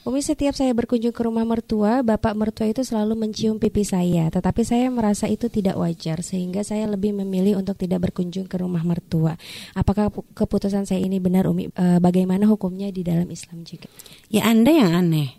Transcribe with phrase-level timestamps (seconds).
[0.00, 4.64] Umi setiap saya berkunjung ke rumah mertua, bapak mertua itu selalu mencium pipi saya, tetapi
[4.64, 9.36] saya merasa itu tidak wajar sehingga saya lebih memilih untuk tidak berkunjung ke rumah mertua.
[9.76, 11.68] Apakah keputusan saya ini benar Umi?
[11.68, 13.92] E, bagaimana hukumnya di dalam Islam juga?
[14.32, 15.36] Ya Anda yang aneh.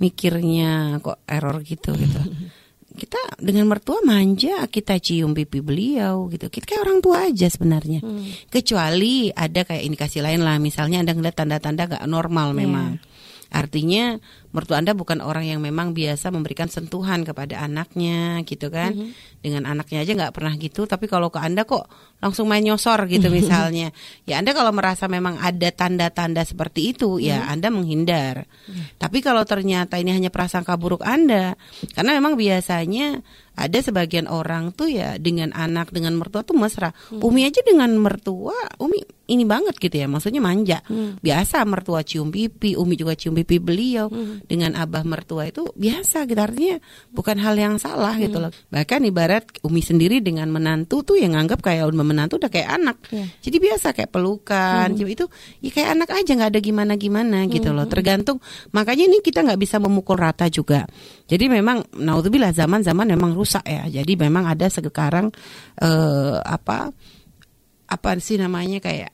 [0.00, 2.20] Mikirnya kok error gitu gitu.
[2.92, 8.04] kita dengan mertua manja kita cium pipi beliau gitu kita kayak orang tua aja sebenarnya
[8.04, 8.52] hmm.
[8.52, 13.00] kecuali ada kayak indikasi lain lah misalnya anda ngeliat tanda-tanda gak normal yeah.
[13.52, 14.16] Artinya
[14.52, 18.96] mertua Anda bukan orang yang memang biasa memberikan sentuhan kepada anaknya gitu kan.
[18.96, 19.40] Mm -hmm.
[19.42, 21.88] Dengan anaknya aja nggak pernah gitu, tapi kalau ke Anda kok
[22.24, 23.92] langsung main nyosor gitu misalnya.
[24.28, 27.28] ya Anda kalau merasa memang ada tanda-tanda seperti itu, mm -hmm.
[27.28, 27.52] ya mhm.
[27.52, 28.34] Anda menghindar.
[28.48, 28.82] Mm.
[28.96, 31.54] Tapi kalau ternyata ini hanya prasangka buruk Anda,
[31.92, 33.20] karena memang biasanya
[33.58, 36.92] ada sebagian orang tuh ya dengan anak dengan mertua tuh mesra.
[37.10, 37.24] Hmm.
[37.24, 39.00] Umi aja dengan mertua, Umi
[39.32, 40.84] ini banget gitu ya, maksudnya manja.
[40.86, 41.16] Hmm.
[41.22, 44.12] Biasa mertua cium pipi, Umi juga cium pipi beliau.
[44.12, 46.76] Hmm dengan abah mertua itu biasa gitu artinya
[47.08, 48.44] bukan hal yang salah gitu hmm.
[48.48, 52.68] loh bahkan ibarat umi sendiri dengan menantu tuh yang anggap kayak udah menantu udah kayak
[52.68, 53.28] anak yeah.
[53.40, 55.08] jadi biasa kayak pelukan hmm.
[55.08, 55.24] itu
[55.64, 57.92] ya kayak anak aja nggak ada gimana gimana gitu loh hmm.
[57.96, 58.38] tergantung
[58.76, 60.84] makanya ini kita nggak bisa memukul rata juga
[61.24, 65.34] jadi memang naudzubillah zaman-zaman memang rusak ya jadi memang ada sekarang
[65.82, 66.94] eh, apa
[67.90, 69.10] apa sih namanya kayak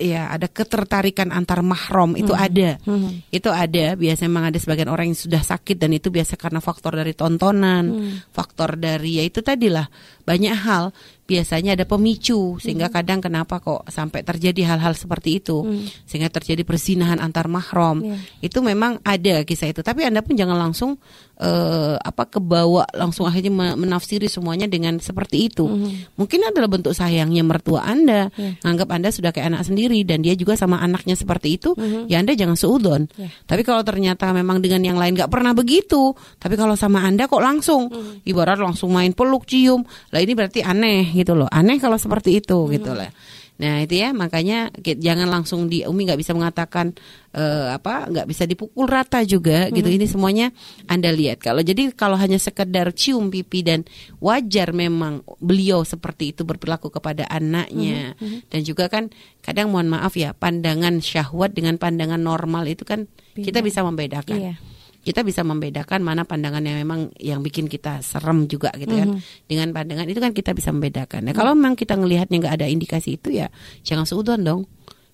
[0.00, 2.40] ya ada ketertarikan antar mahrom itu hmm.
[2.40, 3.10] ada hmm.
[3.28, 6.96] itu ada biasa memang ada sebagian orang yang sudah sakit dan itu biasa karena faktor
[6.96, 8.32] dari tontonan hmm.
[8.32, 9.84] faktor dari ya itu tadilah
[10.30, 10.94] banyak hal
[11.30, 12.94] biasanya ada pemicu sehingga hmm.
[12.98, 15.86] kadang kenapa kok sampai terjadi hal-hal seperti itu hmm.
[16.02, 18.18] sehingga terjadi persinahan antar mahram yeah.
[18.42, 20.98] itu memang ada kisah itu tapi anda pun jangan langsung
[21.38, 26.18] uh, apa kebawa langsung akhirnya menafsiri semuanya dengan seperti itu hmm.
[26.18, 28.58] mungkin adalah bentuk sayangnya mertua anda yeah.
[28.66, 32.10] nganggap anda sudah kayak anak sendiri dan dia juga sama anaknya seperti itu hmm.
[32.10, 33.30] ya anda jangan seudon yeah.
[33.46, 36.10] tapi kalau ternyata memang dengan yang lain nggak pernah begitu
[36.42, 38.26] tapi kalau sama anda kok langsung hmm.
[38.26, 42.56] ibarat langsung main peluk cium lah ini berarti aneh gitu loh aneh kalau seperti itu
[42.56, 42.70] hmm.
[42.76, 43.10] gitu lah
[43.60, 46.96] nah itu ya makanya jangan langsung di Umi nggak bisa mengatakan
[47.36, 49.68] uh, apa nggak bisa dipukul rata juga gitu.
[49.68, 49.76] hmm.
[49.76, 50.46] gitu ini semuanya
[50.88, 53.84] anda lihat kalau jadi kalau hanya sekedar cium pipi dan
[54.16, 58.24] wajar memang beliau seperti itu berperilaku kepada anaknya hmm.
[58.24, 58.40] Hmm.
[58.48, 59.12] dan juga kan
[59.44, 63.44] kadang mohon maaf ya pandangan syahwat dengan pandangan normal itu kan Bina.
[63.44, 64.54] kita bisa membedakan iya
[65.00, 69.16] kita bisa membedakan mana pandangan yang memang yang bikin kita serem juga gitu kan.
[69.16, 69.48] Mm-hmm.
[69.48, 71.24] Dengan pandangan itu kan kita bisa membedakan.
[71.24, 73.48] Nah, kalau memang kita ngelihatnya nggak ada indikasi itu ya
[73.80, 74.62] jangan seudon dong.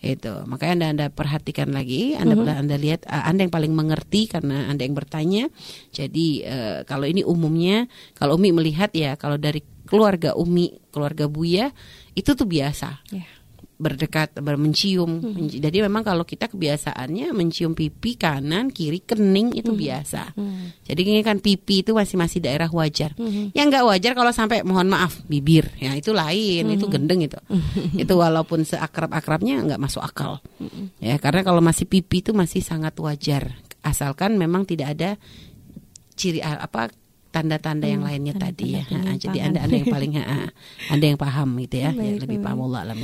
[0.00, 0.32] Itu.
[0.48, 2.60] Makanya Anda Anda perhatikan lagi, Anda mm-hmm.
[2.64, 5.48] Anda lihat Anda yang paling mengerti karena Anda yang bertanya.
[5.92, 11.72] Jadi uh, kalau ini umumnya kalau Umi melihat ya kalau dari keluarga Umi, keluarga Buya
[12.16, 13.04] itu tuh biasa.
[13.12, 13.39] Yeah
[13.80, 15.56] berdekat mencium hmm.
[15.56, 19.80] jadi memang kalau kita kebiasaannya mencium pipi kanan kiri kening itu hmm.
[19.80, 20.84] biasa hmm.
[20.84, 23.56] jadi ini kan pipi itu masih masih daerah wajar hmm.
[23.56, 26.76] yang nggak wajar kalau sampai mohon maaf bibir ya itu lain hmm.
[26.76, 27.96] itu gendeng itu hmm.
[28.04, 31.00] itu walaupun seakrab akrabnya nggak masuk akal hmm.
[31.00, 35.10] ya karena kalau masih pipi itu masih sangat wajar asalkan memang tidak ada
[36.20, 36.92] ciri apa
[37.30, 38.82] tanda-tanda hmm, yang lainnya tanda -tanda tadi ya.
[38.90, 40.38] Ha, jadi anda anda yang paling ha,
[40.90, 42.98] anda yang paham gitu ya, ya lebih paham Allah alam